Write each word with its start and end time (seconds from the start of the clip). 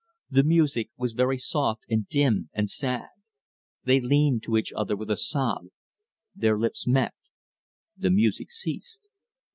The 0.31 0.41
music 0.43 0.89
was 0.97 1.13
very 1.13 1.37
soft 1.37 1.83
and 1.87 2.07
dim 2.07 2.49
and 2.53 2.67
sad. 2.67 3.09
They 3.83 3.99
leaned 4.01 4.41
to 4.45 4.57
each 4.57 4.73
other 4.75 4.95
with 4.95 5.11
a 5.11 5.15
sob. 5.15 5.67
Their 6.33 6.57
lips 6.57 6.87
met. 6.87 7.13
The 7.95 8.09
music 8.09 8.49
ceased. 8.49 9.01